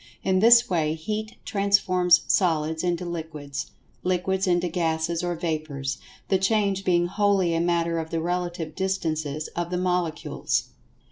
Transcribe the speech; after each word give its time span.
In 0.23 0.39
this 0.39 0.67
way 0.67 0.95
Heat 0.95 1.35
transforms 1.45 2.21
Solids 2.25 2.83
into 2.83 3.05
Liquids; 3.05 3.69
Liquids 4.01 4.47
into 4.47 4.67
Gases 4.67 5.23
or 5.23 5.35
Vapors, 5.35 5.99
the 6.27 6.39
change 6.39 6.83
being 6.83 7.05
wholly 7.05 7.53
a 7.53 7.61
matter 7.61 7.99
of 7.99 8.09
the 8.09 8.19
relative 8.19 8.73
distances 8.73 9.47
of 9.49 9.69
the 9.69 9.77
Molecules. 9.77 10.69